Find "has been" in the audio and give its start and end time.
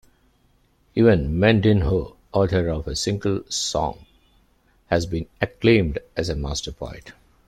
4.87-5.27